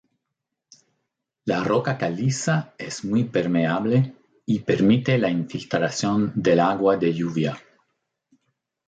La 1.45 1.63
roca 1.63 1.95
caliza 1.99 2.73
es 2.75 3.05
muy 3.05 3.25
permeable 3.25 4.15
y 4.47 4.61
permite 4.61 5.19
la 5.19 5.29
infiltración 5.29 6.31
del 6.35 6.59
agua 6.59 6.97
de 6.97 7.13
lluvia. 7.13 7.55